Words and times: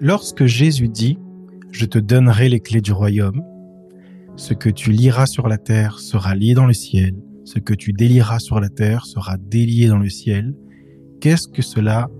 lorsque 0.00 0.46
Jésus 0.46 0.88
dit, 0.88 1.18
je 1.72 1.86
te 1.86 1.98
donnerai 1.98 2.48
les 2.48 2.60
clés 2.60 2.80
du 2.80 2.92
royaume, 2.92 3.42
ce 4.36 4.54
que 4.54 4.68
tu 4.68 4.92
liras 4.92 5.26
sur 5.26 5.48
la 5.48 5.58
terre 5.58 5.98
sera 5.98 6.34
lié 6.34 6.54
dans 6.54 6.66
le 6.66 6.74
ciel, 6.74 7.14
ce 7.44 7.58
que 7.58 7.74
tu 7.74 7.92
délieras 7.92 8.38
sur 8.38 8.60
la 8.60 8.68
terre 8.68 9.06
sera 9.06 9.36
délié 9.38 9.86
dans 9.86 9.98
le 9.98 10.08
ciel. 10.08 10.54
Qu'est-ce 11.20 11.48
que 11.48 11.62
cela 11.62 12.10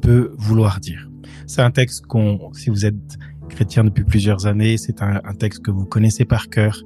peut 0.00 0.32
vouloir 0.38 0.80
dire? 0.80 1.08
C'est 1.46 1.62
un 1.62 1.70
texte 1.70 2.06
qu'on, 2.06 2.52
si 2.52 2.70
vous 2.70 2.86
êtes 2.86 3.18
chrétien 3.48 3.84
depuis 3.84 4.04
plusieurs 4.04 4.46
années, 4.46 4.76
c'est 4.76 5.02
un, 5.02 5.20
texte 5.38 5.62
que 5.62 5.70
vous 5.70 5.84
connaissez 5.84 6.24
par 6.24 6.48
cœur, 6.48 6.82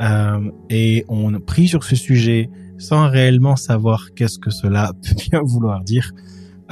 euh, 0.00 0.50
et 0.68 1.04
on 1.08 1.38
prie 1.40 1.68
sur 1.68 1.84
ce 1.84 1.96
sujet 1.96 2.50
sans 2.78 3.08
réellement 3.08 3.56
savoir 3.56 4.08
qu'est-ce 4.14 4.38
que 4.38 4.50
cela 4.50 4.92
peut 5.02 5.14
bien 5.30 5.40
vouloir 5.42 5.82
dire. 5.84 6.12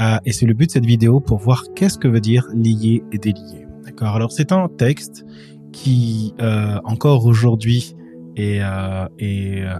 Euh, 0.00 0.18
et 0.24 0.32
c'est 0.32 0.46
le 0.46 0.54
but 0.54 0.66
de 0.66 0.72
cette 0.72 0.86
vidéo 0.86 1.20
pour 1.20 1.38
voir 1.38 1.64
qu'est-ce 1.74 1.98
que 1.98 2.08
veut 2.08 2.20
dire 2.20 2.46
lier 2.54 3.02
et 3.12 3.18
délier. 3.18 3.66
D'accord. 3.84 4.14
Alors 4.14 4.32
c'est 4.32 4.52
un 4.52 4.68
texte 4.68 5.24
qui 5.72 6.34
euh, 6.40 6.78
encore 6.84 7.26
aujourd'hui 7.26 7.94
et, 8.36 8.60
euh, 8.62 9.08
et 9.18 9.62
euh, 9.62 9.76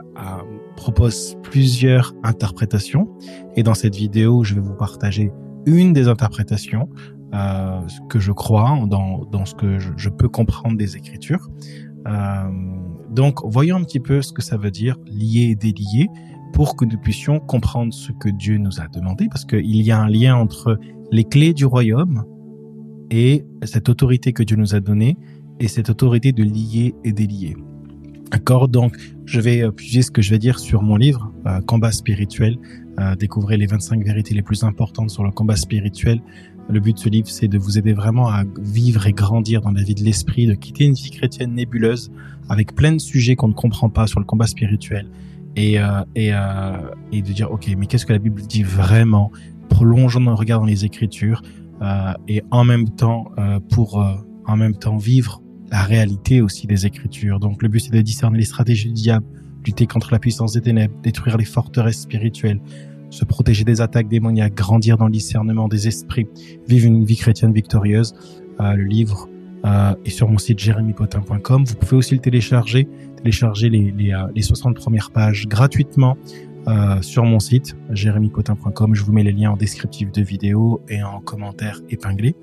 propose 0.76 1.36
plusieurs 1.42 2.14
interprétations. 2.24 3.08
Et 3.56 3.62
dans 3.62 3.74
cette 3.74 3.94
vidéo, 3.94 4.42
je 4.44 4.54
vais 4.54 4.60
vous 4.60 4.74
partager 4.74 5.30
une 5.66 5.92
des 5.92 6.08
interprétations 6.08 6.88
euh, 7.34 7.80
que 8.08 8.18
je 8.18 8.32
crois 8.32 8.78
dans, 8.86 9.24
dans 9.30 9.44
ce 9.44 9.54
que 9.54 9.78
je, 9.78 9.90
je 9.96 10.08
peux 10.08 10.28
comprendre 10.28 10.76
des 10.76 10.96
Écritures. 10.96 11.48
Euh, 12.06 12.50
donc, 13.10 13.40
voyons 13.44 13.76
un 13.76 13.84
petit 13.84 14.00
peu 14.00 14.22
ce 14.22 14.32
que 14.32 14.42
ça 14.42 14.56
veut 14.56 14.70
dire 14.70 14.96
lier 15.06 15.50
et 15.50 15.54
délier 15.54 16.08
pour 16.52 16.76
que 16.76 16.84
nous 16.84 16.98
puissions 16.98 17.40
comprendre 17.40 17.92
ce 17.92 18.12
que 18.12 18.28
Dieu 18.28 18.58
nous 18.58 18.80
a 18.80 18.88
demandé, 18.88 19.28
parce 19.28 19.44
qu'il 19.44 19.82
y 19.82 19.90
a 19.90 20.00
un 20.00 20.08
lien 20.08 20.36
entre 20.36 20.78
les 21.10 21.24
clés 21.24 21.54
du 21.54 21.64
royaume 21.64 22.24
et 23.10 23.44
cette 23.62 23.88
autorité 23.88 24.32
que 24.32 24.42
Dieu 24.42 24.56
nous 24.56 24.74
a 24.74 24.80
donnée 24.80 25.16
et 25.60 25.68
cette 25.68 25.90
autorité 25.90 26.32
de 26.32 26.42
lier 26.42 26.94
et 27.04 27.12
délier. 27.12 27.56
D'accord? 28.30 28.68
Donc, 28.68 28.96
je 29.24 29.40
vais 29.40 29.62
euh, 29.62 29.70
puiser 29.70 30.02
ce 30.02 30.10
que 30.10 30.20
je 30.20 30.30
vais 30.30 30.38
dire 30.38 30.58
sur 30.58 30.82
mon 30.82 30.96
livre, 30.96 31.32
euh, 31.46 31.60
Combat 31.62 31.92
spirituel. 31.92 32.58
Euh, 32.98 33.14
découvrez 33.16 33.56
les 33.56 33.66
25 33.66 34.04
vérités 34.04 34.34
les 34.34 34.42
plus 34.42 34.64
importantes 34.64 35.10
sur 35.10 35.24
le 35.24 35.30
combat 35.30 35.56
spirituel. 35.56 36.20
Le 36.68 36.80
but 36.80 36.94
de 36.94 36.98
ce 36.98 37.08
livre, 37.08 37.28
c'est 37.28 37.48
de 37.48 37.56
vous 37.56 37.78
aider 37.78 37.94
vraiment 37.94 38.28
à 38.28 38.44
vivre 38.60 39.06
et 39.06 39.12
grandir 39.12 39.62
dans 39.62 39.70
la 39.70 39.82
vie 39.82 39.94
de 39.94 40.02
l'esprit, 40.02 40.46
de 40.46 40.54
quitter 40.54 40.84
une 40.84 40.94
vie 40.94 41.10
chrétienne 41.10 41.54
nébuleuse 41.54 42.10
avec 42.50 42.74
plein 42.74 42.92
de 42.92 42.98
sujets 42.98 43.36
qu'on 43.36 43.48
ne 43.48 43.54
comprend 43.54 43.88
pas 43.88 44.06
sur 44.06 44.20
le 44.20 44.26
combat 44.26 44.46
spirituel 44.46 45.08
et, 45.58 45.78
euh, 45.78 46.02
euh, 46.16 46.90
et 47.10 47.20
de 47.20 47.32
dire, 47.32 47.50
OK, 47.50 47.68
mais 47.76 47.86
qu'est-ce 47.86 48.06
que 48.06 48.12
la 48.12 48.20
Bible 48.20 48.40
dit 48.42 48.62
vraiment? 48.62 49.32
Prolongeons 49.68 50.20
nos 50.20 50.36
regards 50.36 50.60
dans 50.60 50.66
les 50.66 50.84
Écritures 50.84 51.42
euh, 51.82 52.12
et 52.28 52.42
en 52.50 52.64
même 52.64 52.88
temps, 52.88 53.26
pour 53.70 54.02
en 54.46 54.56
même 54.56 54.74
temps 54.74 54.96
vivre 54.96 55.42
la 55.70 55.82
réalité 55.82 56.40
aussi 56.40 56.66
des 56.66 56.86
Écritures. 56.86 57.40
Donc 57.40 57.62
le 57.62 57.68
but, 57.68 57.80
c'est 57.80 57.92
de 57.92 58.00
discerner 58.00 58.38
les 58.38 58.44
stratégies 58.44 58.88
du 58.88 58.94
diable, 58.94 59.26
lutter 59.66 59.86
contre 59.86 60.12
la 60.12 60.18
puissance 60.18 60.52
des 60.52 60.60
ténèbres, 60.60 60.94
détruire 61.02 61.36
les 61.36 61.44
forteresses 61.44 62.02
spirituelles, 62.02 62.60
se 63.10 63.24
protéger 63.24 63.64
des 63.64 63.80
attaques 63.80 64.08
démoniaques, 64.08 64.54
grandir 64.54 64.96
dans 64.96 65.06
le 65.06 65.12
discernement 65.12 65.68
des 65.68 65.88
esprits, 65.88 66.26
vivre 66.68 66.86
une 66.86 67.04
vie 67.04 67.16
chrétienne 67.16 67.52
victorieuse. 67.52 68.14
Le 68.60 68.84
livre 68.84 69.28
est 70.04 70.10
sur 70.10 70.28
mon 70.28 70.38
site 70.38 70.58
jérémypotin.com. 70.58 71.64
Vous 71.64 71.74
pouvez 71.74 71.96
aussi 71.96 72.14
le 72.14 72.20
télécharger, 72.20 72.88
télécharger 73.18 73.68
les, 73.68 73.92
les, 73.96 74.12
euh, 74.12 74.26
les 74.34 74.42
60 74.42 74.76
premières 74.76 75.10
pages 75.10 75.46
gratuitement 75.46 76.16
euh, 76.68 77.00
sur 77.00 77.24
mon 77.24 77.40
site 77.40 77.76
jérémypotin.com. 77.90 78.94
Je 78.94 79.02
vous 79.02 79.12
mets 79.12 79.22
les 79.22 79.32
liens 79.32 79.52
en 79.52 79.56
descriptif 79.56 80.12
de 80.12 80.20
vidéo 80.20 80.82
et 80.88 81.02
en 81.02 81.20
commentaire 81.20 81.80
épinglé. 81.88 82.34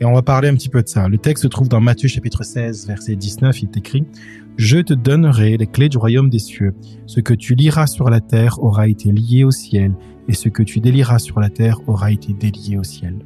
Et 0.00 0.04
on 0.04 0.12
va 0.12 0.22
parler 0.22 0.48
un 0.48 0.54
petit 0.54 0.68
peu 0.68 0.82
de 0.82 0.88
ça. 0.88 1.08
Le 1.08 1.18
texte 1.18 1.42
se 1.42 1.48
trouve 1.48 1.68
dans 1.68 1.80
Matthieu 1.80 2.08
chapitre 2.08 2.44
16, 2.44 2.86
verset 2.86 3.16
19. 3.16 3.62
Il 3.62 3.64
est 3.64 3.76
écrit 3.76 4.04
Je 4.56 4.78
te 4.78 4.94
donnerai 4.94 5.56
les 5.56 5.66
clés 5.66 5.88
du 5.88 5.98
royaume 5.98 6.30
des 6.30 6.38
cieux. 6.38 6.74
Ce 7.06 7.18
que 7.18 7.34
tu 7.34 7.56
liras 7.56 7.88
sur 7.88 8.08
la 8.08 8.20
terre 8.20 8.62
aura 8.62 8.86
été 8.86 9.10
lié 9.10 9.42
au 9.42 9.50
ciel, 9.50 9.94
et 10.28 10.34
ce 10.34 10.48
que 10.48 10.62
tu 10.62 10.78
délieras 10.78 11.18
sur 11.18 11.40
la 11.40 11.50
terre 11.50 11.80
aura 11.88 12.12
été 12.12 12.32
délié 12.34 12.78
au 12.78 12.84
ciel. 12.84 13.16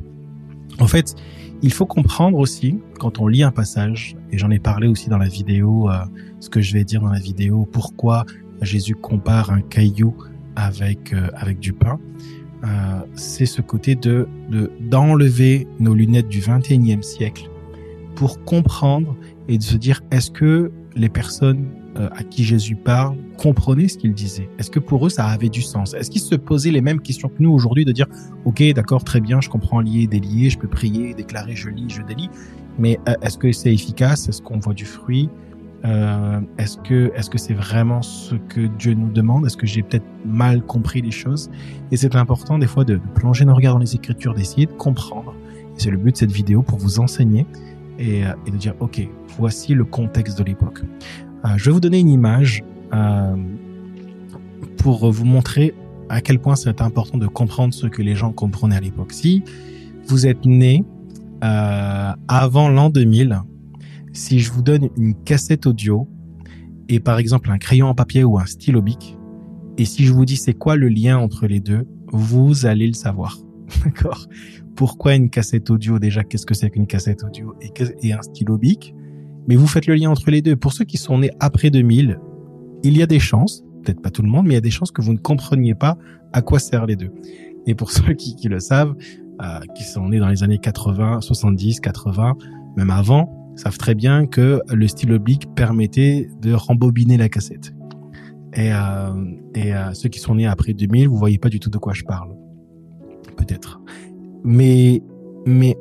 En 0.78 0.86
fait, 0.86 1.14
il 1.62 1.72
faut 1.72 1.86
comprendre 1.86 2.38
aussi, 2.38 2.78
quand 2.98 3.18
on 3.18 3.28
lit 3.28 3.42
un 3.42 3.50
passage, 3.50 4.16
et 4.30 4.38
j'en 4.38 4.50
ai 4.50 4.58
parlé 4.58 4.88
aussi 4.88 5.08
dans 5.08 5.18
la 5.18 5.28
vidéo, 5.28 5.90
euh, 5.90 5.98
ce 6.40 6.50
que 6.50 6.60
je 6.60 6.72
vais 6.72 6.84
dire 6.84 7.00
dans 7.00 7.10
la 7.10 7.18
vidéo, 7.18 7.66
pourquoi 7.70 8.24
Jésus 8.62 8.94
compare 8.94 9.50
un 9.50 9.60
caillou 9.60 10.14
avec 10.56 11.12
euh, 11.12 11.28
avec 11.34 11.58
du 11.58 11.72
pain, 11.72 12.00
euh, 12.64 13.00
c'est 13.14 13.46
ce 13.46 13.60
côté 13.60 13.94
de 13.94 14.28
d'enlever 14.80 15.68
nos 15.78 15.94
lunettes 15.94 16.28
du 16.28 16.40
21e 16.40 17.02
siècle 17.02 17.50
pour 18.14 18.42
comprendre 18.44 19.14
et 19.48 19.58
de 19.58 19.62
se 19.62 19.76
dire 19.76 20.02
est-ce 20.10 20.30
que 20.30 20.72
les 20.94 21.10
personnes 21.10 21.66
euh, 21.98 22.08
à 22.12 22.24
qui 22.24 22.44
Jésus 22.44 22.76
parle 22.76 23.16
comprenaient 23.36 23.88
ce 23.88 23.98
qu'il 23.98 24.12
disait. 24.12 24.48
Est-ce 24.58 24.70
que 24.70 24.78
pour 24.78 25.06
eux 25.06 25.10
ça 25.10 25.26
avait 25.26 25.48
du 25.48 25.62
sens? 25.62 25.94
Est-ce 25.94 26.10
qu'ils 26.10 26.20
se 26.20 26.34
posaient 26.34 26.70
les 26.70 26.80
mêmes 26.80 27.00
questions 27.00 27.28
que 27.28 27.40
nous 27.40 27.50
aujourd'hui 27.50 27.84
de 27.84 27.92
dire 27.92 28.06
ok 28.44 28.62
d'accord 28.74 29.04
très 29.04 29.20
bien 29.20 29.40
je 29.40 29.48
comprends 29.48 29.80
lier 29.80 30.06
délier 30.06 30.50
je 30.50 30.58
peux 30.58 30.68
prier 30.68 31.14
déclarer 31.14 31.54
je 31.54 31.68
lis 31.68 31.88
je 31.88 32.02
délie. 32.02 32.30
Mais 32.78 32.98
euh, 33.08 33.14
est-ce 33.22 33.38
que 33.38 33.52
c'est 33.52 33.72
efficace? 33.72 34.28
Est-ce 34.28 34.42
qu'on 34.42 34.58
voit 34.58 34.74
du 34.74 34.84
fruit? 34.84 35.30
Euh, 35.84 36.40
est-ce 36.58 36.78
que 36.78 37.12
est-ce 37.14 37.30
que 37.30 37.38
c'est 37.38 37.54
vraiment 37.54 38.02
ce 38.02 38.34
que 38.34 38.66
Dieu 38.66 38.94
nous 38.94 39.10
demande? 39.10 39.46
Est-ce 39.46 39.56
que 39.56 39.66
j'ai 39.66 39.82
peut-être 39.82 40.06
mal 40.24 40.62
compris 40.62 41.00
les 41.02 41.10
choses 41.10 41.50
Et 41.92 41.96
c'est 41.96 42.16
important 42.16 42.58
des 42.58 42.66
fois 42.66 42.84
de, 42.84 43.00
plonger 43.14 43.44
nos 43.44 43.54
regards 43.54 43.74
dans 43.74 43.80
les 43.80 43.94
Écritures, 43.94 44.34
d'essayer 44.34 44.66
de 44.66 44.72
comprendre. 44.72 45.34
C'est 45.76 45.90
le 45.90 45.98
but 45.98 46.12
de 46.12 46.16
cette 46.16 46.32
vidéo 46.32 46.62
pour 46.62 46.78
vous 46.78 46.98
enseigner 46.98 47.46
et, 47.98 48.26
euh, 48.26 48.32
de 48.46 48.56
dire 48.56 48.74
ok, 48.80 49.06
voici 49.38 49.74
le 49.74 49.84
contexte 49.84 50.38
de 50.38 50.44
l'époque. 50.44 50.80
Euh, 51.44 51.48
je 51.56 51.66
vais 51.66 51.72
vous 51.72 51.80
donner 51.80 52.00
une 52.00 52.08
image 52.08 52.64
pour 54.78 55.10
vous 55.10 55.24
montrer 55.24 55.74
à 56.08 56.20
quel 56.20 56.38
point 56.38 56.56
c'est 56.56 56.80
important 56.80 57.18
de 57.18 57.26
comprendre 57.26 57.74
ce 57.74 57.86
que 57.86 58.02
les 58.02 58.14
gens 58.14 58.32
comprenaient 58.32 58.76
à 58.76 58.80
l'époque. 58.80 59.12
Si 59.12 59.42
vous 60.06 60.26
êtes 60.26 60.44
né 60.44 60.84
euh, 61.44 62.12
avant 62.28 62.68
l'an 62.68 62.90
2000, 62.90 63.40
si 64.12 64.40
je 64.40 64.52
vous 64.52 64.62
donne 64.62 64.88
une 64.96 65.14
cassette 65.14 65.66
audio 65.66 66.08
et 66.88 67.00
par 67.00 67.18
exemple 67.18 67.50
un 67.50 67.58
crayon 67.58 67.88
en 67.88 67.94
papier 67.94 68.24
ou 68.24 68.38
un 68.38 68.46
stylo 68.46 68.80
bic, 68.80 69.16
et 69.78 69.84
si 69.84 70.04
je 70.04 70.12
vous 70.12 70.24
dis 70.24 70.36
c'est 70.36 70.54
quoi 70.54 70.76
le 70.76 70.88
lien 70.88 71.18
entre 71.18 71.46
les 71.46 71.60
deux, 71.60 71.86
vous 72.12 72.66
allez 72.66 72.86
le 72.86 72.94
savoir. 72.94 73.38
D'accord? 73.84 74.26
Pourquoi 74.74 75.14
une 75.14 75.30
cassette 75.30 75.70
audio 75.70 75.98
Déjà, 75.98 76.22
qu'est-ce 76.22 76.46
que 76.46 76.54
c'est 76.54 76.70
qu'une 76.70 76.86
cassette 76.86 77.24
audio 77.24 77.54
et, 77.60 77.72
et 78.02 78.12
un 78.12 78.22
stylo 78.22 78.58
bic? 78.58 78.94
Mais 79.48 79.56
vous 79.56 79.66
faites 79.66 79.86
le 79.86 79.94
lien 79.94 80.10
entre 80.10 80.30
les 80.30 80.42
deux. 80.42 80.56
Pour 80.56 80.72
ceux 80.72 80.84
qui 80.84 80.96
sont 80.96 81.18
nés 81.18 81.30
après 81.40 81.70
2000, 81.70 82.18
il 82.82 82.96
y 82.96 83.02
a 83.02 83.06
des 83.06 83.18
chances, 83.18 83.64
peut-être 83.82 84.00
pas 84.00 84.10
tout 84.10 84.22
le 84.22 84.28
monde, 84.28 84.46
mais 84.46 84.52
il 84.52 84.56
y 84.56 84.58
a 84.58 84.62
des 84.62 84.70
chances 84.70 84.90
que 84.90 85.02
vous 85.02 85.12
ne 85.12 85.18
compreniez 85.18 85.74
pas 85.74 85.96
à 86.32 86.42
quoi 86.42 86.58
servent 86.58 86.88
les 86.88 86.96
deux. 86.96 87.12
Et 87.66 87.74
pour 87.74 87.90
ceux 87.92 88.12
qui, 88.14 88.36
qui 88.36 88.48
le 88.48 88.60
savent, 88.60 88.94
euh, 89.42 89.60
qui 89.74 89.84
sont 89.84 90.08
nés 90.08 90.18
dans 90.18 90.28
les 90.28 90.42
années 90.42 90.58
80, 90.58 91.20
70, 91.20 91.80
80, 91.80 92.36
même 92.76 92.90
avant, 92.90 93.52
savent 93.56 93.78
très 93.78 93.94
bien 93.94 94.26
que 94.26 94.60
le 94.72 94.88
stylo 94.88 95.16
oblique 95.16 95.54
permettait 95.54 96.30
de 96.40 96.52
rembobiner 96.52 97.16
la 97.16 97.28
cassette. 97.28 97.74
Et, 98.54 98.72
euh, 98.72 99.12
et 99.54 99.74
euh, 99.74 99.92
ceux 99.92 100.08
qui 100.08 100.20
sont 100.20 100.36
nés 100.36 100.46
après 100.46 100.72
2000, 100.72 101.08
vous 101.08 101.16
voyez 101.16 101.38
pas 101.38 101.48
du 101.48 101.60
tout 101.60 101.70
de 101.70 101.78
quoi 101.78 101.92
je 101.92 102.04
parle. 102.04 102.34
Peut-être. 103.36 103.80
Mais, 104.44 105.02
mais, 105.46 105.76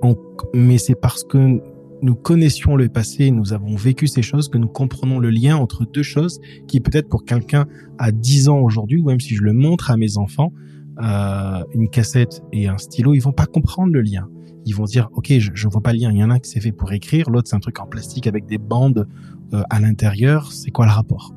mais 0.54 0.78
c'est 0.78 0.96
parce 0.96 1.24
que 1.24 1.62
nous 2.06 2.16
connaissions 2.16 2.76
le 2.76 2.88
passé, 2.88 3.32
nous 3.32 3.52
avons 3.52 3.76
vécu 3.76 4.06
ces 4.06 4.22
choses, 4.22 4.48
que 4.48 4.60
nous 4.60 4.68
comprenons 4.68 5.18
le 5.18 5.32
lien 5.32 5.58
entre 5.58 5.86
deux 5.86 6.04
choses 6.04 6.40
qui 6.68 6.80
peut-être 6.80 7.10
pour 7.10 7.26
quelqu'un 7.26 7.66
à 7.98 8.12
10 8.12 8.48
ans 8.50 8.60
aujourd'hui, 8.60 9.02
ou 9.02 9.06
même 9.06 9.20
si 9.20 9.36
je 9.36 9.42
le 9.42 9.54
montre 9.54 9.90
à 9.90 9.98
mes 9.98 10.18
enfants, 10.18 10.54
euh, 11.02 11.64
une 11.74 11.90
cassette 11.90 12.44
et 12.54 12.68
un 12.68 12.78
stylo, 12.78 13.16
ils 13.16 13.20
vont 13.20 13.32
pas 13.32 13.48
comprendre 13.48 13.92
le 13.92 14.02
lien. 14.02 14.30
Ils 14.68 14.76
vont 14.76 14.86
dire 14.86 15.10
ok 15.14 15.34
je, 15.40 15.52
je 15.54 15.68
vois 15.68 15.82
pas 15.82 15.94
le 15.94 16.00
lien. 16.00 16.12
Il 16.12 16.18
y 16.18 16.24
en 16.24 16.30
a 16.30 16.36
un 16.36 16.40
qui 16.40 16.50
c'est 16.50 16.62
fait 16.62 16.72
pour 16.72 16.94
écrire 16.94 17.30
l'autre 17.30 17.50
c'est 17.50 17.56
un 17.56 17.60
truc 17.60 17.80
en 17.80 17.88
plastique 17.88 18.28
avec 18.28 18.46
des 18.46 18.60
bandes 18.60 19.08
euh, 19.54 19.64
à 19.72 19.80
l'intérieur. 19.80 20.52
C'est 20.52 20.72
quoi 20.72 20.86
le 20.86 20.92
rapport? 20.92 21.34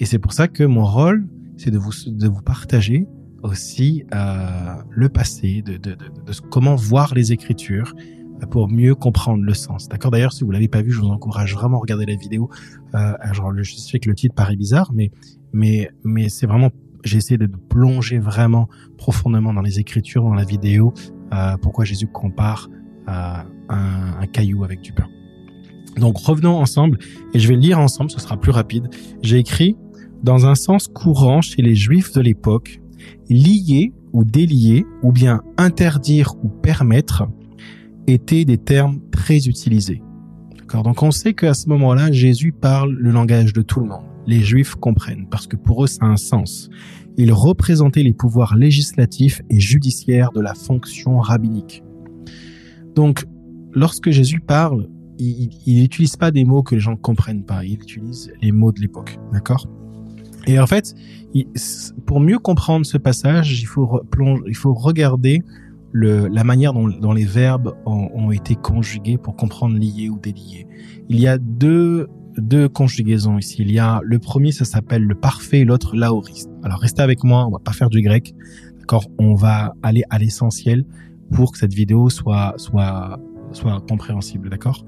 Et 0.00 0.04
c'est 0.04 0.18
pour 0.18 0.32
ça 0.34 0.48
que 0.48 0.64
mon 0.64 0.84
rôle 0.84 1.26
c'est 1.56 1.70
de 1.70 1.78
vous 1.78 1.92
de 2.06 2.28
vous 2.28 2.42
partager 2.42 3.06
aussi 3.42 4.04
euh, 4.14 4.74
le 4.90 5.08
passé 5.08 5.62
de, 5.62 5.96
comment 6.50 6.74
voir 6.74 7.14
les 7.14 7.32
écritures 7.32 7.94
pour 8.50 8.68
mieux 8.68 8.94
comprendre 8.94 9.42
le 9.42 9.54
sens 9.54 9.88
d'accord? 9.88 10.10
D'ailleurs 10.10 10.32
si 10.32 10.44
vous 10.44 10.50
l'avez 10.50 10.68
pas 10.68 10.82
vu 10.82 10.92
je 10.92 11.00
vous 11.00 11.08
encourage 11.08 11.54
vraiment 11.54 11.78
à 11.78 11.80
regarder 11.80 12.06
la 12.06 12.16
vidéo 12.16 12.48
euh, 12.94 13.12
genre 13.32 13.52
je 13.56 13.74
sais 13.76 13.98
que 13.98 14.08
le 14.08 14.14
titre 14.14 14.34
paraît 14.34 14.56
bizarre 14.56 14.90
mais 14.94 15.10
mais 15.52 15.90
mais 16.04 16.28
c'est 16.28 16.46
vraiment 16.46 16.70
j'ai 17.04 17.18
essayé 17.18 17.38
de 17.38 17.46
plonger 17.46 18.18
vraiment 18.18 18.68
profondément 18.96 19.52
dans 19.52 19.62
les 19.62 19.78
écritures 19.78 20.22
dans 20.22 20.34
la 20.34 20.44
vidéo 20.44 20.92
euh, 21.32 21.56
pourquoi 21.58 21.84
Jésus 21.84 22.06
compare 22.06 22.68
euh, 23.08 23.12
un, 23.70 24.20
un, 24.20 24.26
caillou 24.26 24.64
avec 24.64 24.80
du 24.80 24.92
pain. 24.92 25.06
Donc 25.96 26.18
revenons 26.18 26.56
ensemble 26.56 26.98
et 27.34 27.38
je 27.38 27.48
vais 27.48 27.56
lire 27.56 27.78
ensemble, 27.78 28.10
ce 28.10 28.20
sera 28.20 28.38
plus 28.38 28.50
rapide. 28.50 28.88
J'ai 29.22 29.38
écrit 29.38 29.76
dans 30.22 30.46
un 30.46 30.54
sens 30.54 30.88
courant 30.88 31.40
chez 31.40 31.62
les 31.62 31.74
juifs 31.74 32.12
de 32.12 32.20
l'époque, 32.20 32.80
lier 33.28 33.92
ou 34.12 34.24
délier 34.24 34.86
ou 35.02 35.12
bien 35.12 35.42
interdire 35.56 36.34
ou 36.42 36.48
permettre 36.48 37.24
étaient 38.08 38.44
des 38.44 38.58
termes 38.58 39.00
très 39.10 39.46
utilisés. 39.48 40.02
D'accord? 40.58 40.82
Donc 40.82 41.02
on 41.02 41.10
sait 41.10 41.34
qu'à 41.34 41.54
ce 41.54 41.68
moment-là, 41.68 42.10
Jésus 42.12 42.52
parle 42.52 42.92
le 42.92 43.10
langage 43.10 43.52
de 43.52 43.62
tout 43.62 43.80
le 43.80 43.86
monde. 43.86 44.04
Les 44.26 44.40
Juifs 44.40 44.74
comprennent 44.74 45.26
parce 45.30 45.46
que 45.46 45.56
pour 45.56 45.84
eux, 45.84 45.86
ça 45.86 46.04
a 46.04 46.08
un 46.08 46.16
sens. 46.16 46.68
Il 47.16 47.32
représentait 47.32 48.02
les 48.02 48.12
pouvoirs 48.12 48.56
législatifs 48.56 49.42
et 49.50 49.58
judiciaires 49.58 50.30
de 50.32 50.40
la 50.40 50.54
fonction 50.54 51.18
rabbinique. 51.18 51.82
Donc, 52.94 53.24
lorsque 53.72 54.10
Jésus 54.10 54.40
parle, 54.40 54.88
il 55.18 55.80
n'utilise 55.80 56.16
pas 56.16 56.30
des 56.30 56.44
mots 56.44 56.62
que 56.62 56.74
les 56.74 56.80
gens 56.80 56.92
ne 56.92 56.96
comprennent 56.96 57.44
pas. 57.44 57.64
Il 57.64 57.74
utilise 57.74 58.32
les 58.40 58.52
mots 58.52 58.70
de 58.70 58.80
l'époque. 58.80 59.18
D'accord? 59.32 59.66
Et 60.46 60.58
en 60.58 60.66
fait, 60.66 60.94
pour 62.06 62.20
mieux 62.20 62.38
comprendre 62.38 62.86
ce 62.86 62.98
passage, 62.98 63.60
il 63.60 63.66
faut, 63.66 64.00
il 64.46 64.56
faut 64.56 64.74
regarder 64.74 65.42
le, 65.92 66.28
la 66.28 66.44
manière 66.44 66.72
dont, 66.72 66.88
dont 66.88 67.12
les 67.12 67.24
verbes 67.24 67.74
ont, 67.86 68.10
ont, 68.14 68.30
été 68.30 68.54
conjugués 68.54 69.18
pour 69.18 69.36
comprendre 69.36 69.76
lié 69.78 70.08
ou 70.08 70.18
délié. 70.18 70.66
Il 71.08 71.18
y 71.18 71.26
a 71.26 71.38
deux, 71.38 72.08
deux 72.36 72.68
conjugaisons 72.68 73.38
ici. 73.38 73.56
Il 73.60 73.72
y 73.72 73.78
a 73.78 74.00
le 74.02 74.18
premier, 74.18 74.52
ça 74.52 74.64
s'appelle 74.64 75.04
le 75.04 75.14
parfait, 75.14 75.64
l'autre 75.64 75.96
l'aoriste. 75.96 76.50
Alors 76.62 76.80
restez 76.80 77.02
avec 77.02 77.24
moi, 77.24 77.46
on 77.46 77.50
va 77.50 77.58
pas 77.58 77.72
faire 77.72 77.90
du 77.90 78.02
grec, 78.02 78.34
d'accord 78.78 79.06
On 79.18 79.34
va 79.34 79.74
aller 79.82 80.02
à 80.10 80.18
l'essentiel 80.18 80.84
pour 81.32 81.52
que 81.52 81.58
cette 81.58 81.74
vidéo 81.74 82.10
soit 82.10 82.54
soit 82.56 83.18
soit 83.52 83.82
compréhensible, 83.88 84.50
d'accord? 84.50 84.84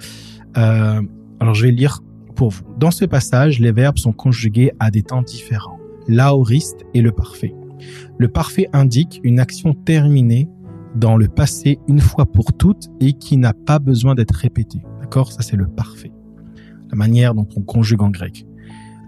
Euh, 0.56 1.02
Alors 1.41 1.55
je 1.55 1.64
vais 1.64 1.73
lire 1.73 2.00
pour 2.37 2.50
vous. 2.50 2.62
Dans 2.79 2.91
ce 2.91 3.05
passage, 3.05 3.58
les 3.58 3.73
verbes 3.73 3.99
sont 3.99 4.12
conjugués 4.12 4.73
à 4.79 4.91
des 4.91 5.02
temps 5.02 5.23
différents. 5.23 5.79
L'aoriste 6.08 6.85
et 6.94 7.00
le 7.00 7.12
parfait. 7.12 7.55
Le 8.19 8.29
parfait 8.29 8.69
indique 8.73 9.20
une 9.23 9.41
action 9.41 9.75
terminée 9.75 10.49
dans 10.94 11.16
le 11.16 11.28
passé 11.28 11.78
une 11.88 12.00
fois 12.00 12.26
pour 12.26 12.52
toutes 12.52 12.88
et 13.00 13.12
qui 13.12 13.37
n'a 13.37 13.52
pas 13.52 13.78
besoin 13.78 14.14
d'être 14.14 14.34
répétée. 14.34 14.82
D'accord? 15.00 15.32
Ça, 15.32 15.42
c'est 15.42 15.56
le 15.56 15.66
parfait. 15.66 16.12
La 16.90 16.96
manière 16.96 17.34
dont 17.34 17.48
on 17.56 17.62
conjugue 17.62 18.02
en 18.02 18.10
grec. 18.10 18.46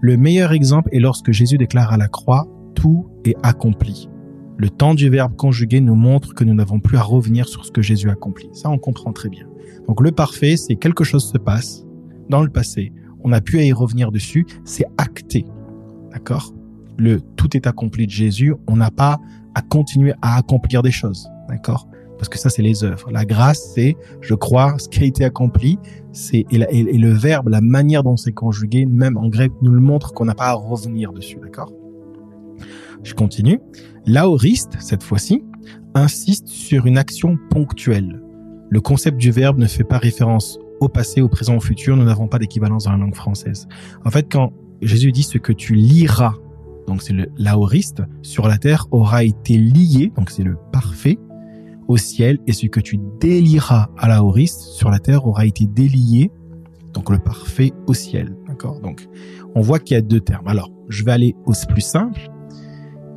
Le 0.01 0.17
meilleur 0.17 0.51
exemple 0.51 0.89
est 0.91 0.99
lorsque 0.99 1.31
Jésus 1.31 1.57
déclare 1.57 1.93
à 1.93 1.97
la 1.97 2.07
croix, 2.07 2.47
tout 2.75 3.07
est 3.25 3.35
accompli. 3.43 4.09
Le 4.57 4.69
temps 4.69 4.93
du 4.93 5.09
verbe 5.09 5.35
conjugué 5.35 5.81
nous 5.81 5.95
montre 5.95 6.33
que 6.33 6.43
nous 6.43 6.53
n'avons 6.53 6.79
plus 6.79 6.97
à 6.97 7.01
revenir 7.01 7.47
sur 7.47 7.65
ce 7.65 7.71
que 7.71 7.81
Jésus 7.81 8.09
a 8.09 8.13
accompli. 8.13 8.49
Ça, 8.53 8.69
on 8.69 8.77
comprend 8.77 9.11
très 9.11 9.29
bien. 9.29 9.47
Donc 9.87 10.01
le 10.01 10.11
parfait, 10.11 10.57
c'est 10.57 10.75
quelque 10.75 11.03
chose 11.03 11.29
se 11.31 11.37
passe 11.37 11.85
dans 12.29 12.41
le 12.41 12.49
passé. 12.49 12.93
On 13.23 13.29
n'a 13.29 13.41
pu 13.41 13.61
y 13.61 13.73
revenir 13.73 14.11
dessus. 14.11 14.45
C'est 14.63 14.85
acté. 14.97 15.45
D'accord? 16.11 16.53
Le 16.97 17.21
tout 17.21 17.55
est 17.55 17.67
accompli 17.67 18.05
de 18.05 18.11
Jésus. 18.11 18.53
On 18.67 18.75
n'a 18.75 18.91
pas 18.91 19.19
à 19.55 19.61
continuer 19.61 20.13
à 20.21 20.37
accomplir 20.37 20.83
des 20.83 20.91
choses. 20.91 21.27
D'accord? 21.47 21.87
Parce 22.17 22.29
que 22.29 22.37
ça, 22.37 22.49
c'est 22.49 22.61
les 22.61 22.83
œuvres. 22.83 23.11
La 23.11 23.25
grâce, 23.25 23.71
c'est 23.73 23.97
je 24.21 24.33
crois 24.33 24.75
ce 24.77 24.87
qui 24.87 25.01
a 25.01 25.05
été 25.05 25.25
accompli. 25.25 25.77
C'est 26.11 26.45
et, 26.51 26.57
et, 26.71 26.97
le 26.97 27.11
verbe, 27.11 27.49
la 27.49 27.61
manière 27.61 28.03
dont 28.03 28.17
c'est 28.17 28.31
conjugué, 28.31 28.85
même 28.85 29.17
en 29.17 29.27
grec, 29.27 29.51
nous 29.61 29.71
le 29.71 29.81
montre 29.81 30.13
qu'on 30.13 30.25
n'a 30.25 30.35
pas 30.35 30.49
à 30.49 30.53
revenir 30.53 31.11
dessus. 31.11 31.37
D'accord? 31.41 31.71
Je 33.03 33.13
continue. 33.13 33.59
L'aoriste, 34.05 34.77
cette 34.79 35.03
fois-ci, 35.03 35.43
insiste 35.95 36.47
sur 36.47 36.85
une 36.85 36.97
action 36.97 37.37
ponctuelle. 37.49 38.21
Le 38.69 38.81
concept 38.81 39.17
du 39.17 39.31
verbe 39.31 39.57
ne 39.57 39.67
fait 39.67 39.83
pas 39.83 39.97
référence 39.97 40.59
au 40.79 40.87
passé, 40.87 41.21
au 41.21 41.29
présent, 41.29 41.57
au 41.57 41.59
futur. 41.59 41.95
Nous 41.95 42.05
n'avons 42.05 42.27
pas 42.27 42.39
d'équivalence 42.39 42.85
dans 42.85 42.91
la 42.91 42.97
langue 42.97 43.15
française. 43.15 43.67
En 44.05 44.09
fait, 44.09 44.31
quand 44.31 44.53
Jésus 44.81 45.11
dit 45.11 45.23
ce 45.23 45.37
que 45.37 45.53
tu 45.53 45.75
liras, 45.75 46.33
donc 46.87 47.01
c'est 47.01 47.13
l'aoriste, 47.37 48.03
sur 48.21 48.47
la 48.47 48.57
terre 48.57 48.87
aura 48.91 49.23
été 49.23 49.57
lié, 49.57 50.11
donc 50.15 50.29
c'est 50.29 50.43
le 50.43 50.57
parfait, 50.71 51.17
au 51.87 51.97
ciel 51.97 52.39
et 52.47 52.53
ce 52.53 52.67
que 52.67 52.79
tu 52.79 52.99
délieras 53.19 53.89
à 53.97 54.07
la 54.07 54.23
horiste 54.23 54.61
sur 54.61 54.89
la 54.89 54.99
terre 54.99 55.25
aura 55.25 55.45
été 55.45 55.65
délié, 55.65 56.31
donc 56.93 57.09
le 57.09 57.19
parfait 57.19 57.71
au 57.87 57.93
ciel. 57.93 58.35
D'accord 58.47 58.79
Donc, 58.79 59.07
on 59.55 59.61
voit 59.61 59.79
qu'il 59.79 59.95
y 59.95 59.97
a 59.97 60.01
deux 60.01 60.19
termes. 60.19 60.47
Alors, 60.47 60.71
je 60.89 61.03
vais 61.03 61.11
aller 61.11 61.35
au 61.45 61.53
plus 61.67 61.81
simple. 61.81 62.29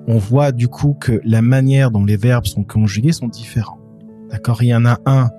On 0.09 0.19
voit 0.19 0.53
du 0.53 0.69
coup 0.69 0.95
que 1.01 1.21
la 1.25 1.43
manière 1.43 1.91
dont 1.91 2.05
les 2.05 2.17
verbes 2.17 2.47
sont 2.47 2.65
conjugués 2.65 3.13
sont 3.13 3.29
différents. 3.29 3.81
D'accord? 4.31 4.63
Il 4.63 4.69
y 4.69 4.75
en 4.75 4.85
a 4.85 4.99
un, 5.07 5.31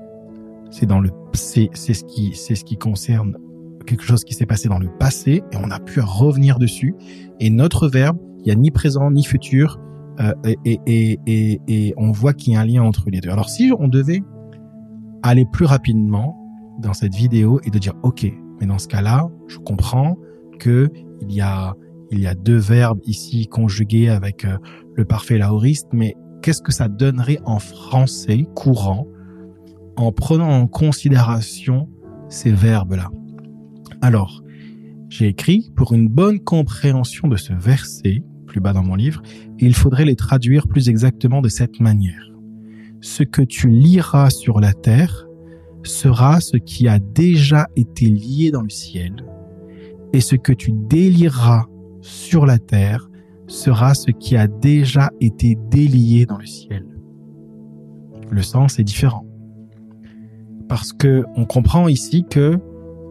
c'est 0.71 0.85
dans 0.85 0.99
le, 0.99 1.11
c'est, 1.33 1.69
c'est 1.73 1.93
ce 1.93 2.03
qui, 2.03 2.33
c'est 2.35 2.55
ce 2.55 2.63
qui 2.63 2.77
concerne 2.77 3.37
quelque 3.85 4.03
chose 4.03 4.23
qui 4.23 4.33
s'est 4.33 4.45
passé 4.45 4.67
dans 4.67 4.79
le 4.79 4.89
passé 4.99 5.43
et 5.51 5.57
on 5.57 5.71
a 5.71 5.79
pu 5.79 6.01
revenir 6.01 6.59
dessus. 6.59 6.93
Et 7.39 7.49
notre 7.49 7.87
verbe, 7.87 8.17
il 8.39 8.43
n'y 8.45 8.51
a 8.51 8.55
ni 8.55 8.69
présent 8.69 9.09
ni 9.09 9.23
futur, 9.23 9.79
euh, 10.19 10.33
et, 10.43 10.79
et, 10.85 11.19
et, 11.27 11.61
et, 11.67 11.93
on 11.97 12.11
voit 12.11 12.33
qu'il 12.33 12.53
y 12.53 12.55
a 12.55 12.61
un 12.61 12.65
lien 12.65 12.83
entre 12.83 13.09
les 13.09 13.21
deux. 13.21 13.29
Alors 13.29 13.49
si 13.49 13.71
on 13.77 13.87
devait 13.87 14.23
aller 15.23 15.45
plus 15.45 15.65
rapidement 15.65 16.35
dans 16.79 16.93
cette 16.93 17.13
vidéo 17.13 17.59
et 17.63 17.69
de 17.69 17.77
dire 17.79 17.93
ok, 18.03 18.25
mais 18.59 18.65
dans 18.67 18.79
ce 18.79 18.87
cas-là, 18.87 19.29
je 19.47 19.57
comprends 19.57 20.17
que 20.59 20.89
il 21.21 21.31
y 21.31 21.41
a 21.41 21.75
il 22.11 22.19
y 22.19 22.27
a 22.27 22.35
deux 22.35 22.57
verbes 22.57 22.99
ici 23.03 23.47
conjugués 23.47 24.09
avec 24.09 24.45
euh, 24.45 24.57
le 24.95 25.05
parfait 25.05 25.37
laoriste, 25.37 25.87
mais 25.93 26.15
qu'est-ce 26.41 26.61
que 26.61 26.71
ça 26.71 26.87
donnerait 26.87 27.39
en 27.45 27.59
français 27.59 28.45
courant 28.55 29.07
en 29.97 30.11
prenant 30.11 30.49
en 30.49 30.67
considération 30.67 31.89
ces 32.29 32.51
verbes-là? 32.51 33.09
Alors, 34.01 34.43
j'ai 35.09 35.27
écrit 35.27 35.71
pour 35.75 35.93
une 35.93 36.07
bonne 36.07 36.39
compréhension 36.39 37.27
de 37.27 37.35
ce 37.35 37.53
verset, 37.53 38.23
bas 38.59 38.73
dans 38.73 38.83
mon 38.83 38.95
livre, 38.95 39.21
il 39.59 39.73
faudrait 39.73 40.05
les 40.05 40.15
traduire 40.15 40.67
plus 40.67 40.89
exactement 40.89 41.41
de 41.41 41.49
cette 41.49 41.79
manière. 41.79 42.31
Ce 43.01 43.23
que 43.23 43.41
tu 43.41 43.67
liras 43.67 44.29
sur 44.29 44.59
la 44.59 44.73
terre 44.73 45.27
sera 45.83 46.41
ce 46.41 46.57
qui 46.57 46.87
a 46.87 46.99
déjà 46.99 47.67
été 47.75 48.05
lié 48.05 48.51
dans 48.51 48.61
le 48.61 48.69
ciel, 48.69 49.25
et 50.13 50.21
ce 50.21 50.35
que 50.35 50.53
tu 50.53 50.71
délieras 50.71 51.65
sur 52.01 52.45
la 52.45 52.59
terre 52.59 53.09
sera 53.47 53.93
ce 53.93 54.11
qui 54.11 54.35
a 54.35 54.47
déjà 54.47 55.09
été 55.21 55.57
délié 55.69 56.25
dans 56.25 56.37
le 56.37 56.45
ciel. 56.45 56.85
Le 58.29 58.41
sens 58.41 58.79
est 58.79 58.83
différent. 58.83 59.25
Parce 60.67 60.91
que 60.91 61.23
on 61.35 61.45
comprend 61.45 61.87
ici 61.87 62.25
que 62.29 62.59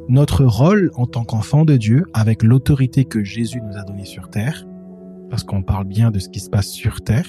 notre 0.08 0.44
rôle 0.44 0.90
en 0.94 1.06
tant 1.06 1.24
qu'enfant 1.24 1.64
de 1.64 1.76
Dieu, 1.76 2.04
avec 2.12 2.42
l'autorité 2.42 3.04
que 3.04 3.24
Jésus 3.24 3.60
nous 3.60 3.76
a 3.76 3.82
donnée 3.82 4.04
sur 4.04 4.28
terre, 4.28 4.66
parce 5.30 5.44
qu'on 5.44 5.62
parle 5.62 5.86
bien 5.86 6.10
de 6.10 6.18
ce 6.18 6.28
qui 6.28 6.40
se 6.40 6.50
passe 6.50 6.68
sur 6.68 7.02
terre. 7.02 7.26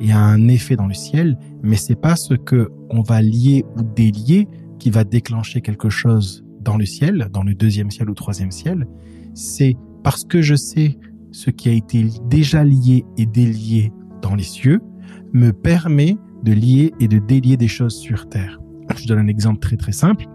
Il 0.00 0.06
y 0.06 0.12
a 0.12 0.18
un 0.18 0.48
effet 0.48 0.76
dans 0.76 0.86
le 0.86 0.94
ciel, 0.94 1.38
mais 1.62 1.76
c'est 1.76 2.00
pas 2.00 2.16
ce 2.16 2.34
que 2.34 2.70
on 2.90 3.02
va 3.02 3.20
lier 3.20 3.64
ou 3.76 3.82
délier 3.82 4.48
qui 4.78 4.90
va 4.90 5.04
déclencher 5.04 5.60
quelque 5.60 5.88
chose 5.88 6.44
dans 6.60 6.76
le 6.76 6.86
ciel, 6.86 7.28
dans 7.32 7.42
le 7.42 7.54
deuxième 7.54 7.90
ciel 7.90 8.08
ou 8.08 8.14
troisième 8.14 8.50
ciel. 8.50 8.86
C'est 9.34 9.76
parce 10.04 10.24
que 10.24 10.40
je 10.40 10.54
sais 10.54 10.98
ce 11.32 11.50
qui 11.50 11.68
a 11.68 11.72
été 11.72 12.06
déjà 12.28 12.64
lié 12.64 13.04
et 13.16 13.26
délié 13.26 13.92
dans 14.22 14.34
les 14.34 14.44
cieux, 14.44 14.80
me 15.32 15.52
permet 15.52 16.16
de 16.44 16.52
lier 16.52 16.92
et 17.00 17.08
de 17.08 17.18
délier 17.18 17.56
des 17.56 17.68
choses 17.68 17.96
sur 17.96 18.28
terre. 18.28 18.58
Je 18.96 19.06
donne 19.06 19.18
un 19.18 19.26
exemple 19.26 19.60
très 19.60 19.76
très 19.76 19.92
simple. 19.92 20.26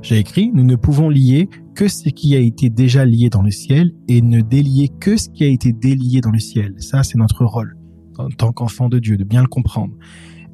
J'ai 0.00 0.18
écrit, 0.18 0.50
nous 0.52 0.64
ne 0.64 0.76
pouvons 0.76 1.08
lier 1.08 1.48
que 1.74 1.88
ce 1.88 2.08
qui 2.08 2.36
a 2.36 2.38
été 2.38 2.70
déjà 2.70 3.04
lié 3.04 3.30
dans 3.30 3.42
le 3.42 3.50
ciel 3.50 3.92
et 4.06 4.22
ne 4.22 4.40
délier 4.40 4.88
que 5.00 5.16
ce 5.16 5.28
qui 5.28 5.44
a 5.44 5.48
été 5.48 5.72
délié 5.72 6.20
dans 6.20 6.30
le 6.30 6.38
ciel. 6.38 6.74
Ça, 6.78 7.02
c'est 7.02 7.18
notre 7.18 7.44
rôle 7.44 7.76
en 8.18 8.28
tant 8.28 8.52
qu'enfant 8.52 8.88
de 8.88 8.98
Dieu, 8.98 9.16
de 9.16 9.24
bien 9.24 9.42
le 9.42 9.48
comprendre. 9.48 9.94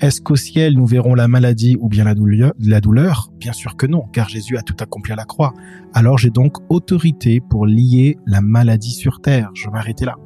Est-ce 0.01 0.21
qu'au 0.21 0.37
ciel, 0.37 0.75
nous 0.75 0.87
verrons 0.87 1.15
la 1.15 1.29
maladie 1.29 1.77
ou 1.81 1.89
bien 1.89 2.05
la 2.05 2.15
douleur, 2.15 3.31
Bien 3.39 3.53
sûr 3.53 3.77
que 3.77 3.87
non, 3.87 4.03
car 4.13 4.29
Jésus 4.29 4.57
a 4.57 4.63
tout 4.63 4.77
accompli 4.81 5.13
à 5.13 5.17
la 5.17 5.25
croix. 5.25 5.55
Alors 5.93 6.19
j'ai 6.19 6.31
donc 6.31 6.57
autorité 6.69 7.41
pour 7.41 7.67
lier 7.67 8.17
la 8.27 8.41
maladie 8.41 8.91
sur 8.91 9.21
terre. 9.21 9.51
Je 9.55 9.67
vais 9.67 9.71
m'arrêter 9.71 10.05
là. 10.05 10.17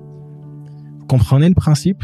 Vous 0.98 1.06
comprenez 1.06 1.48
le 1.48 1.54
principe? 1.54 2.02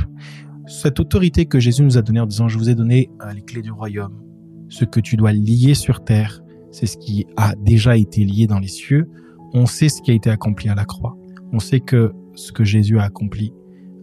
Cette 0.67 1.01
autorité 1.01 1.47
que 1.47 1.59
Jésus 1.59 1.83
nous 1.83 1.99
a 1.99 2.03
donnée 2.03 2.21
en 2.21 2.27
disant, 2.27 2.49
je 2.49 2.59
vous 2.59 2.71
ai 2.71 2.75
donné 2.75 3.11
euh, 3.23 3.33
les 3.33 3.43
clés 3.43 3.63
du 3.63 3.71
royaume. 3.71 4.21
Ce 4.69 4.85
que 4.85 5.01
tu 5.01 5.17
dois 5.17 5.33
lier 5.33 5.75
sur 5.75 6.05
terre, 6.05 6.44
c'est 6.75 6.87
ce 6.87 6.97
qui 6.97 7.25
a 7.37 7.55
déjà 7.55 7.97
été 7.97 8.25
lié 8.25 8.49
dans 8.49 8.59
les 8.59 8.69
cieux. 8.69 9.09
On 9.53 9.65
sait 9.65 9.89
ce 9.89 10.03
qui 10.03 10.11
a 10.11 10.15
été 10.15 10.29
accompli 10.29 10.69
à 10.69 10.75
la 10.75 10.85
croix. 10.85 11.17
On 11.53 11.61
sait 11.61 11.79
que 11.79 12.13
ce 12.35 12.51
que 12.51 12.65
Jésus 12.65 12.99
a 12.99 13.05
accompli, 13.05 13.53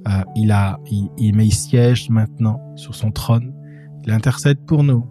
euh, 0.07 0.23
il 0.37 0.51
a, 0.53 0.79
il, 0.89 1.09
il, 1.17 1.35
mais 1.35 1.47
il 1.47 1.53
siège 1.53 2.09
maintenant 2.09 2.61
sur 2.77 2.95
son 2.95 3.11
trône. 3.11 3.53
Il 4.05 4.11
intercède 4.13 4.65
pour 4.65 4.85
nous. 4.85 5.05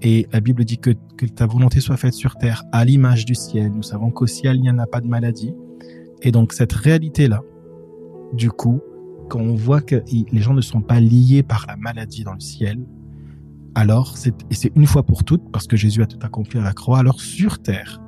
Et 0.00 0.26
la 0.32 0.40
Bible 0.40 0.64
dit 0.64 0.78
que, 0.78 0.92
que 1.18 1.26
ta 1.26 1.46
volonté 1.46 1.80
soit 1.80 1.98
faite 1.98 2.14
sur 2.14 2.36
terre 2.36 2.64
à 2.72 2.82
l'image 2.86 3.26
du 3.26 3.34
ciel. 3.34 3.70
Nous 3.72 3.82
savons 3.82 4.10
qu'au 4.10 4.26
ciel, 4.26 4.56
il 4.56 4.62
n'y 4.62 4.70
en 4.70 4.78
a 4.78 4.86
pas 4.86 5.02
de 5.02 5.06
maladie. 5.06 5.54
Et 6.22 6.32
donc, 6.32 6.54
cette 6.54 6.72
réalité-là, 6.72 7.42
du 8.32 8.50
coup, 8.50 8.80
quand 9.28 9.40
on 9.40 9.54
voit 9.54 9.82
que 9.82 10.02
les 10.10 10.40
gens 10.40 10.54
ne 10.54 10.62
sont 10.62 10.80
pas 10.80 10.98
liés 10.98 11.42
par 11.42 11.66
la 11.68 11.76
maladie 11.76 12.24
dans 12.24 12.32
le 12.32 12.40
ciel, 12.40 12.78
alors, 13.74 14.14
et 14.50 14.54
c'est 14.54 14.72
une 14.76 14.86
fois 14.86 15.02
pour 15.02 15.24
toutes, 15.24 15.50
parce 15.50 15.66
que 15.66 15.76
Jésus 15.76 16.02
a 16.02 16.06
tout 16.06 16.18
accompli 16.22 16.58
à 16.58 16.62
la 16.62 16.72
croix, 16.72 16.98
alors 16.98 17.20
sur 17.20 17.60
terre, 17.60 18.02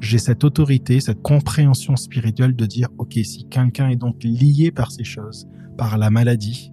j'ai 0.00 0.18
cette 0.18 0.42
autorité, 0.42 0.98
cette 1.00 1.22
compréhension 1.22 1.94
spirituelle 1.94 2.56
de 2.56 2.66
dire, 2.66 2.88
OK, 2.98 3.12
si 3.14 3.46
quelqu'un 3.48 3.88
est 3.90 3.96
donc 3.96 4.16
lié 4.24 4.72
par 4.72 4.90
ces 4.90 5.04
choses, 5.04 5.46
par 5.78 5.96
la 5.96 6.10
maladie, 6.10 6.72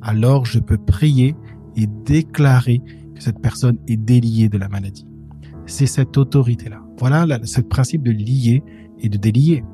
alors 0.00 0.46
je 0.46 0.58
peux 0.58 0.78
prier 0.78 1.36
et 1.76 1.86
déclarer 1.86 2.80
que 3.14 3.22
cette 3.22 3.40
personne 3.40 3.78
est 3.86 3.96
déliée 3.96 4.48
de 4.48 4.56
la 4.56 4.68
maladie. 4.68 5.06
C'est 5.66 5.86
cette 5.86 6.16
autorité-là. 6.16 6.82
Voilà 6.98 7.38
ce 7.44 7.60
principe 7.60 8.02
de 8.02 8.10
lier 8.10 8.62
et 9.00 9.08
de 9.08 9.18
délier. 9.18 9.64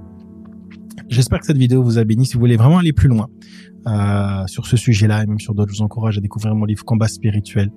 J'espère 1.10 1.40
que 1.40 1.46
cette 1.46 1.58
vidéo 1.58 1.82
vous 1.82 1.98
a 1.98 2.04
béni. 2.04 2.24
Si 2.24 2.34
vous 2.34 2.40
voulez 2.40 2.56
vraiment 2.56 2.78
aller 2.78 2.92
plus 2.92 3.08
loin 3.08 3.28
euh, 3.88 4.46
sur 4.46 4.66
ce 4.66 4.76
sujet-là 4.76 5.24
et 5.24 5.26
même 5.26 5.40
sur 5.40 5.54
d'autres, 5.54 5.72
je 5.72 5.78
vous 5.78 5.82
encourage 5.82 6.16
à 6.16 6.20
découvrir 6.20 6.54
mon 6.54 6.64
livre 6.64 6.84
Combat 6.84 7.08
spirituel, 7.08 7.72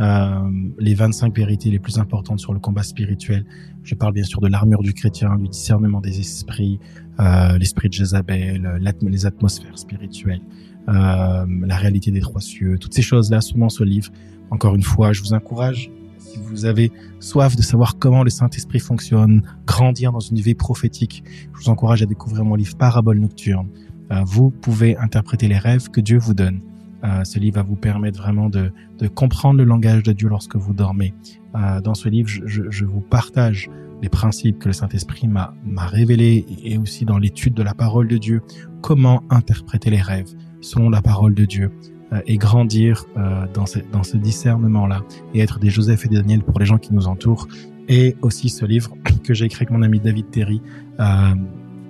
euh, 0.00 0.50
les 0.78 0.94
25 0.94 1.36
vérités 1.36 1.70
les 1.70 1.80
plus 1.80 1.98
importantes 1.98 2.40
sur 2.40 2.54
le 2.54 2.60
combat 2.60 2.82
spirituel. 2.82 3.44
Je 3.82 3.94
parle 3.94 4.14
bien 4.14 4.24
sûr 4.24 4.40
de 4.40 4.48
l'armure 4.48 4.80
du 4.80 4.94
chrétien, 4.94 5.36
du 5.36 5.48
discernement 5.48 6.00
des 6.00 6.18
esprits, 6.18 6.80
euh, 7.20 7.58
l'esprit 7.58 7.90
de 7.90 7.92
Jézabel, 7.92 8.80
les 9.02 9.26
atmosphères 9.26 9.78
spirituelles, 9.78 10.40
euh, 10.88 11.44
la 11.66 11.76
réalité 11.76 12.10
des 12.10 12.20
trois 12.20 12.40
cieux. 12.40 12.78
Toutes 12.78 12.94
ces 12.94 13.02
choses-là 13.02 13.42
sont 13.42 13.58
dans 13.58 13.68
ce 13.68 13.84
livre. 13.84 14.10
Encore 14.50 14.74
une 14.74 14.82
fois, 14.82 15.12
je 15.12 15.20
vous 15.20 15.34
encourage 15.34 15.90
si 16.28 16.38
vous 16.38 16.66
avez 16.66 16.92
soif 17.20 17.56
de 17.56 17.62
savoir 17.62 17.98
comment 17.98 18.22
le 18.22 18.30
Saint-Esprit 18.30 18.80
fonctionne, 18.80 19.42
grandir 19.66 20.12
dans 20.12 20.20
une 20.20 20.38
vie 20.38 20.54
prophétique, 20.54 21.24
je 21.54 21.58
vous 21.58 21.70
encourage 21.70 22.02
à 22.02 22.06
découvrir 22.06 22.44
mon 22.44 22.54
livre 22.54 22.76
Parabole 22.76 23.18
nocturne. 23.18 23.68
Euh, 24.12 24.22
vous 24.24 24.50
pouvez 24.50 24.96
interpréter 24.96 25.48
les 25.48 25.58
rêves 25.58 25.88
que 25.88 26.00
Dieu 26.00 26.18
vous 26.18 26.34
donne. 26.34 26.60
Euh, 27.04 27.24
ce 27.24 27.38
livre 27.38 27.56
va 27.56 27.62
vous 27.62 27.76
permettre 27.76 28.20
vraiment 28.20 28.50
de, 28.50 28.72
comprendre 29.14 29.58
le 29.58 29.64
langage 29.64 30.02
de 30.02 30.12
Dieu 30.12 30.28
lorsque 30.28 30.56
vous 30.56 30.74
dormez. 30.74 31.14
Euh, 31.54 31.80
dans 31.80 31.94
ce 31.94 32.08
livre, 32.08 32.28
je, 32.28 32.84
vous 32.84 33.00
partage 33.00 33.70
les 34.02 34.08
principes 34.08 34.58
que 34.58 34.66
le 34.66 34.72
Saint-Esprit 34.72 35.28
m'a 35.28 35.54
révélés 35.76 36.44
et 36.62 36.78
aussi 36.78 37.04
dans 37.04 37.18
l'étude 37.18 37.54
de 37.54 37.62
la 37.62 37.74
parole 37.74 38.08
de 38.08 38.18
Dieu, 38.18 38.42
comment 38.82 39.22
interpréter 39.30 39.90
les 39.90 40.02
rêves 40.02 40.32
selon 40.60 40.90
la 40.90 41.02
parole 41.02 41.34
de 41.34 41.44
Dieu. 41.44 41.70
Euh, 42.12 42.20
et 42.26 42.38
grandir 42.38 43.04
euh, 43.18 43.46
dans 43.52 43.66
ce, 43.66 43.80
dans 43.92 44.02
ce 44.02 44.16
discernement-là 44.16 45.02
et 45.34 45.40
être 45.40 45.58
des 45.58 45.68
Joseph 45.68 46.06
et 46.06 46.08
des 46.08 46.16
Daniel 46.16 46.42
pour 46.42 46.58
les 46.58 46.64
gens 46.64 46.78
qui 46.78 46.94
nous 46.94 47.06
entourent. 47.06 47.48
Et 47.88 48.16
aussi 48.22 48.48
ce 48.48 48.64
livre 48.64 48.96
que 49.24 49.34
j'ai 49.34 49.44
écrit 49.44 49.64
avec 49.64 49.70
mon 49.70 49.82
ami 49.82 50.00
David 50.00 50.30
Terry, 50.30 50.62
euh, 51.00 51.34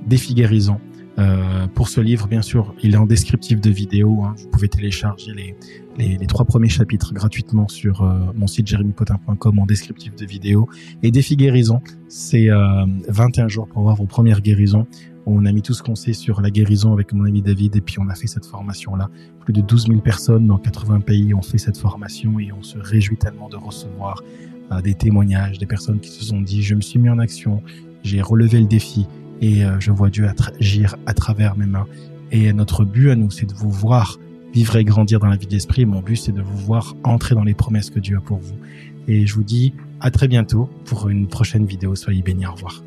Défi 0.07 0.35
guérison. 0.35 0.81
Euh, 1.19 1.67
pour 1.75 1.89
ce 1.89 2.01
livre, 2.01 2.29
bien 2.29 2.43
sûr, 2.43 2.75
il 2.83 2.95
est 2.95 2.97
en 2.97 3.07
descriptif 3.07 3.61
de 3.61 3.71
vidéo. 3.71 4.23
Hein. 4.23 4.35
Vous 4.39 4.49
pouvez 4.49 4.69
télécharger 4.69 5.33
les, 5.35 5.57
les, 6.17 6.27
trois 6.27 6.45
premiers 6.45 6.69
chapitres 6.69 7.13
gratuitement 7.13 7.67
sur 7.67 8.03
euh, 8.03 8.19
mon 8.37 8.47
site 8.47 8.69
jérémypotin.com 8.69 9.59
en 9.59 9.67
descriptif 9.67 10.15
de 10.15 10.25
vidéo. 10.25 10.69
Et 11.03 11.11
Défi 11.11 11.37
guérison, 11.37 11.81
c'est 12.09 12.51
euh, 12.51 12.87
21 13.09 13.49
jours 13.49 13.67
pour 13.67 13.83
voir 13.83 13.97
vos 13.97 14.07
premières 14.07 14.41
guérisons. 14.41 14.87
On 15.31 15.45
a 15.45 15.53
mis 15.53 15.61
tout 15.61 15.75
ce 15.75 15.83
qu'on 15.83 15.95
sait 15.95 16.15
sur 16.15 16.41
la 16.41 16.51
guérison 16.51 16.95
avec 16.95 17.13
mon 17.13 17.27
ami 17.27 17.43
David 17.43 17.77
et 17.77 17.83
puis 17.83 17.99
on 17.99 18.09
a 18.09 18.15
fait 18.15 18.27
cette 18.27 18.47
formation-là. 18.47 19.11
Plus 19.45 19.53
de 19.53 19.61
12 19.61 19.89
000 19.89 20.01
personnes 20.01 20.47
dans 20.47 20.57
80 20.57 21.01
pays 21.01 21.35
ont 21.35 21.43
fait 21.43 21.59
cette 21.59 21.77
formation 21.77 22.41
et 22.41 22.51
on 22.51 22.63
se 22.63 22.79
réjouit 22.79 23.19
tellement 23.19 23.51
de 23.51 23.57
recevoir 23.57 24.23
euh, 24.73 24.81
des 24.81 24.95
témoignages, 24.95 25.59
des 25.59 25.67
personnes 25.67 26.01
qui 26.01 26.09
se 26.09 26.25
sont 26.25 26.41
dit 26.41 26.63
je 26.63 26.75
me 26.75 26.81
suis 26.81 26.99
mis 26.99 27.11
en 27.11 27.19
action, 27.19 27.63
j'ai 28.03 28.23
relevé 28.23 28.59
le 28.59 28.67
défi 28.67 29.07
et 29.43 29.67
euh, 29.67 29.79
je 29.81 29.91
vois 29.91 30.09
Dieu 30.09 30.27
agir 30.61 30.97
à 31.05 31.13
travers 31.13 31.59
mes 31.59 31.67
mains. 31.67 31.87
Et 32.33 32.51
notre 32.55 32.87
but 32.87 33.11
à 33.11 33.15
nous, 33.15 33.31
c'est 33.31 33.47
de 33.47 33.55
vous 33.55 33.71
voir 33.71 34.19
vivre 34.55 34.77
et 34.77 34.85
grandir 34.85 35.21
dans 35.21 35.29
la 35.29 35.37
vie 35.37 35.47
d'esprit. 35.47 35.85
Mon 35.85 36.01
but, 36.01 36.17
c'est 36.17 36.33
de 36.33 36.41
vous 36.41 36.57
voir 36.57 36.97
entrer 37.05 37.35
dans 37.35 37.45
les 37.45 37.55
promesses 37.55 37.91
que 37.91 38.01
Dieu 38.01 38.17
a 38.17 38.21
pour 38.23 38.39
vous. 38.39 38.57
Et 39.07 39.27
je 39.27 39.35
vous 39.35 39.45
dis 39.45 39.75
à 40.01 40.11
très 40.11 40.27
bientôt 40.27 40.71
pour 40.87 41.11
une 41.11 41.27
prochaine 41.29 41.67
vidéo. 41.67 41.95
Soyez 41.97 42.23
bénis. 42.23 42.47
Au 42.47 42.53
revoir. 42.53 42.83